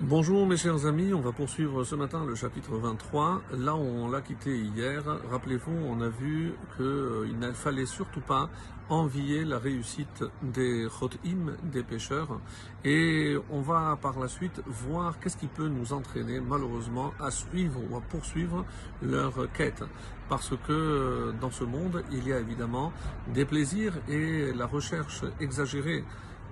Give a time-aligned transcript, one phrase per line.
[0.00, 3.42] Bonjour mes chers amis, on va poursuivre ce matin le chapitre 23.
[3.58, 8.50] Là on l'a quitté hier, rappelez-vous, on a vu qu'il ne fallait surtout pas
[8.88, 12.40] envier la réussite des chotim, des pêcheurs.
[12.84, 17.80] Et on va par la suite voir qu'est-ce qui peut nous entraîner malheureusement à suivre
[17.88, 18.64] ou à poursuivre
[19.00, 19.84] leur quête.
[20.28, 22.92] Parce que dans ce monde, il y a évidemment
[23.32, 26.02] des plaisirs et la recherche exagérée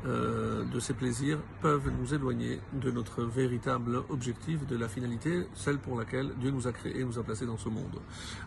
[0.05, 5.79] euh, de ces plaisirs peuvent nous éloigner de notre véritable objectif, de la finalité, celle
[5.79, 8.00] pour laquelle Dieu nous a créés et nous a placés dans ce monde.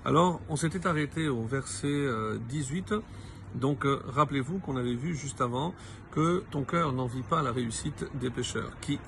[0.04, 2.08] Alors, on s'était arrêté au verset
[2.50, 2.92] 18.
[2.92, 3.02] Euh,
[3.56, 5.74] Donc, euh, rappelez-vous qu'on avait vu juste avant
[6.12, 8.72] que ton cœur n'envie pas la réussite des pécheurs.
[8.82, 9.00] Qui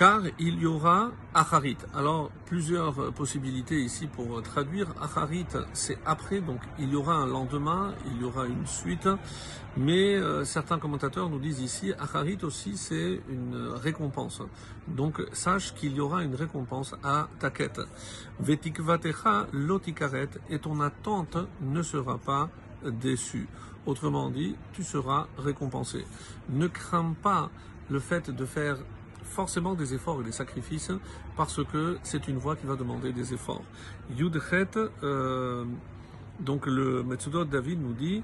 [0.00, 1.76] car il y aura Acharit.
[1.94, 4.94] Alors, plusieurs possibilités ici pour traduire.
[4.98, 9.10] Acharit, c'est après, donc il y aura un lendemain, il y aura une suite,
[9.76, 14.40] mais euh, certains commentateurs nous disent ici, Acharit aussi, c'est une récompense.
[14.88, 17.82] Donc, sache qu'il y aura une récompense à ta quête.
[18.40, 22.48] Vetikvatecha lotikaret, et ton attente ne sera pas
[22.82, 23.48] déçue.
[23.84, 26.06] Autrement dit, tu seras récompensé.
[26.48, 27.50] Ne crains pas
[27.90, 28.78] le fait de faire
[29.30, 30.92] forcément des efforts et des sacrifices
[31.36, 33.62] parce que c'est une voie qui va demander des efforts.
[36.40, 38.22] Donc le Metsudot David nous dit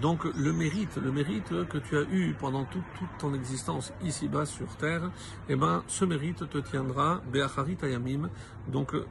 [0.00, 2.82] Donc le mérite, le mérite que tu as eu pendant toute,
[3.18, 5.10] ton existence ici-bas sur terre,
[5.48, 8.28] eh ben ce mérite te tiendra Be'acharit Ayamim,
[8.66, 9.04] donc euh,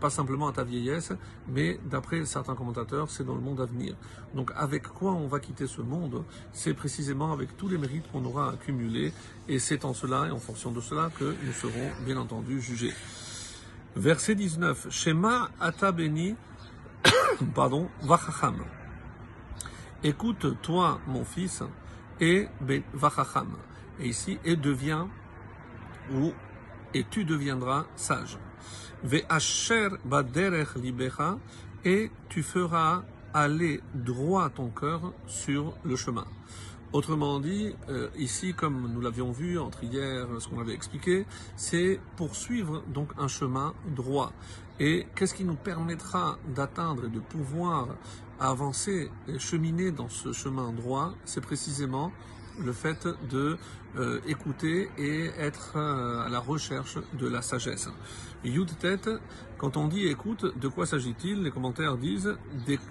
[0.00, 1.12] pas simplement à ta vieillesse,
[1.48, 3.96] mais d'après certains commentateurs, c'est dans le monde à venir.
[4.34, 6.24] Donc avec quoi on va quitter ce monde?
[6.52, 9.12] C'est précisément avec tous les mérites qu'on aura accumulés,
[9.48, 12.92] et c'est en cela et en fonction de cela que nous serons bien entendu jugés.
[13.96, 14.88] Verset 19.
[14.90, 16.34] Shema atabeni,
[17.54, 18.56] pardon, vachacham.
[20.02, 21.62] Écoute, toi, mon fils,
[22.20, 22.48] et
[22.92, 23.56] vachacham.
[24.00, 25.08] Et ici, et deviens,
[26.12, 26.32] ou,
[26.92, 28.38] et tu deviendras sage.
[29.04, 31.38] Ve'asher baderech libecha,
[31.84, 36.26] et tu feras aller droit ton cœur sur le chemin.
[36.94, 41.98] Autrement dit, euh, ici, comme nous l'avions vu entre hier, ce qu'on avait expliqué, c'est
[42.14, 44.32] poursuivre donc un chemin droit.
[44.78, 47.88] Et qu'est-ce qui nous permettra d'atteindre et de pouvoir
[48.38, 52.12] avancer et cheminer dans ce chemin droit C'est précisément
[52.58, 53.58] le fait de
[53.96, 57.88] euh, écouter et être euh, à la recherche de la sagesse.
[58.44, 59.08] Yud tête,
[59.58, 61.42] quand on dit écoute, de quoi s'agit-il?
[61.42, 62.36] Les commentaires disent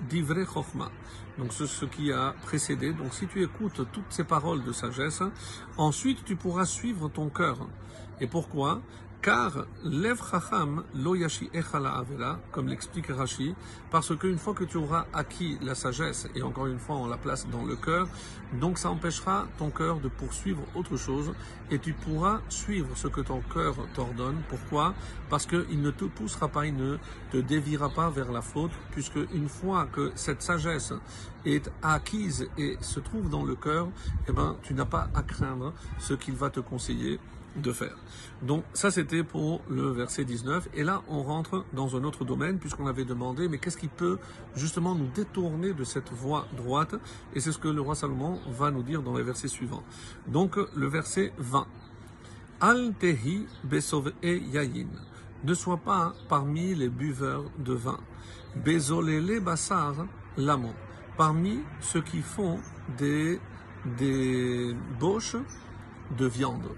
[0.10, 0.92] d'ivre chokma.
[1.38, 2.94] Donc ce, ce qui a précédé.
[2.94, 5.24] Donc si tu écoutes toutes ces paroles de sagesse,
[5.78, 7.68] ensuite tu pourras suivre ton cœur.
[8.22, 8.82] Et pourquoi?
[9.24, 13.56] Car Lev Chacham lo yashi echala avera, comme l'explique Rashi,
[13.90, 17.16] parce qu'une fois que tu auras acquis la sagesse, et encore une fois on la
[17.16, 18.10] place dans le cœur,
[18.60, 21.34] donc ça empêchera ton cœur de poursuivre autre chose,
[21.72, 24.42] et tu pourras suivre ce que ton cœur t'ordonne.
[24.50, 24.94] Pourquoi?
[25.30, 26.98] Parce qu'il ne te poussera pas, il ne
[27.32, 30.92] te déviera pas vers la faute, puisque une fois que cette sagesse
[31.46, 33.88] est acquise et se trouve dans le cœur,
[34.28, 37.22] eh ben, tu n'as pas à craindre ce qu'il va te conseiller
[37.56, 37.96] de faire.
[38.42, 42.58] Donc ça c'était pour le verset 19 et là on rentre dans un autre domaine
[42.58, 44.18] puisqu'on avait demandé mais qu'est-ce qui peut
[44.56, 46.96] justement nous détourner de cette voie droite?
[47.34, 49.84] Et c'est ce que le roi Salomon va nous dire dans les versets suivants.
[50.28, 51.68] Donc le verset 20.
[52.62, 54.88] Al tehi besove e yayin.
[55.44, 58.00] Ne sois pas parmi les buveurs de vin.
[58.56, 59.94] Bezolele basar
[60.38, 60.70] lamo.
[61.18, 62.60] Parmi ceux qui font
[62.98, 63.40] des
[63.98, 65.36] des bauches
[66.18, 66.70] de viande.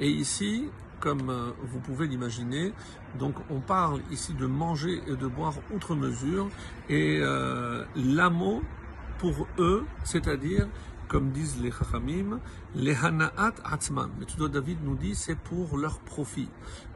[0.00, 0.68] Et ici,
[1.00, 2.72] comme euh, vous pouvez l'imaginer,
[3.18, 6.48] donc on parle ici de manger et de boire outre mesure.
[6.88, 8.62] Et euh, l'amo,
[9.18, 10.66] pour eux, c'est-à-dire
[11.14, 12.40] comme disent les Chachamim,
[12.74, 13.52] les Hana'at.
[14.18, 16.48] Mais tout David nous dit c'est pour leur profit.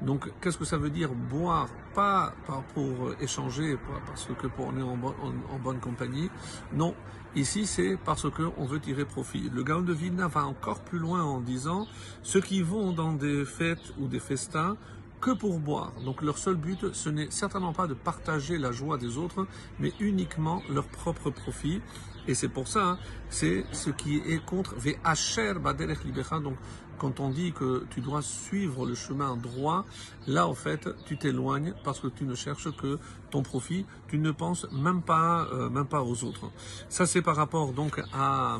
[0.03, 2.35] Donc qu'est-ce que ça veut dire boire Pas,
[2.75, 6.31] pour échanger, parce que pour en, bonne compagnie.
[6.73, 6.97] Non,
[7.37, 9.51] ici c'est parce qu'on veut tirer profit.
[9.55, 11.87] Le Gaon de Vilna va encore plus loin en disant
[12.25, 14.77] ceux qui vont dans des fêtes ou des festins
[15.21, 15.93] que pour boire.
[16.05, 19.47] Donc leur seul but, ce n'est certainement pas de partager la joie des autres,
[19.79, 21.81] mais uniquement leur propre profit.
[22.27, 22.99] Et c'est pour ça, hein,
[23.31, 26.41] c'est ce qui est contre Ve'asher Baderech Libecha.
[26.41, 26.57] Donc,
[26.99, 29.87] quand on dit que tu dois suivre le chemin droit,
[30.27, 32.99] là, en fait, tu t'éloignes parce que tu ne cherches que
[33.31, 33.87] ton profit.
[34.09, 36.51] Tu ne penses même pas, euh, même pas aux autres.
[36.89, 38.59] Ça, c'est par rapport donc à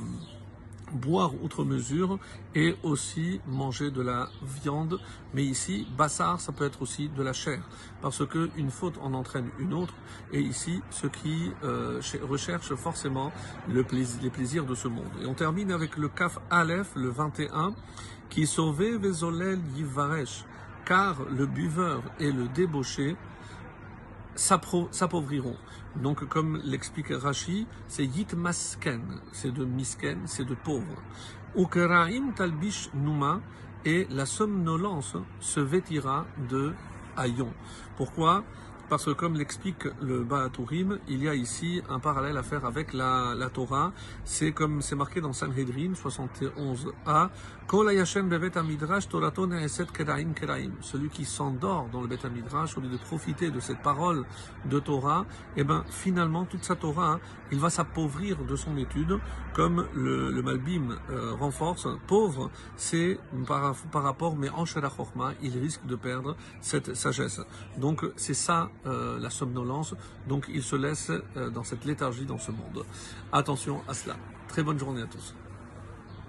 [0.93, 2.19] boire outre mesure
[2.55, 4.99] et aussi manger de la viande.
[5.35, 7.61] Mais ici, bassar, ça peut être aussi de la chair,
[8.03, 9.95] parce que une faute en entraîne une autre.
[10.33, 13.33] Et ici, ceux qui euh, recherchent forcément
[13.69, 15.11] le plaisir, les plaisirs de ce monde.
[15.23, 17.75] Et on termine avec le kaf Aleph, le 21,
[18.29, 20.45] qui sauvé Vezolel Yivaresh,
[20.85, 23.17] car le buveur et le débauché
[24.39, 25.57] s'appauvriront.
[25.97, 29.03] Donc, comme l'explique Rashi, c'est yit masken,
[29.33, 31.03] c'est de misken, c'est de pauvre.
[31.57, 33.41] Ukeraim talbish numa,
[33.85, 36.73] et la somnolence se vêtira de
[37.17, 37.53] haillons.
[37.97, 38.45] Pourquoi?
[38.89, 42.93] Parce que comme l'explique le Baatourim, il y a ici un parallèle à faire avec
[42.93, 43.93] la, la Torah.
[44.25, 47.29] C'est comme c'est marqué dans Sanhedrin 71a.
[50.81, 54.25] Celui qui s'endort dans le Bet Midrash au lieu de profiter de cette parole
[54.65, 57.21] de Torah, et eh ben finalement toute sa Torah, hein,
[57.53, 59.19] il va s'appauvrir de son étude,
[59.53, 61.89] comme le, le Malbim euh, renforce.
[62.07, 64.91] Pauvre, c'est par, rapport, mais en Shera
[65.43, 67.43] il risque de perdre cette sagesse.
[67.77, 69.95] Donc c'est ça euh, la somnolence.
[70.29, 72.85] Donc il se laisse euh, dans cette léthargie dans ce monde.
[73.33, 74.17] Attention à cela.
[74.49, 75.35] Très bonne journée à tous.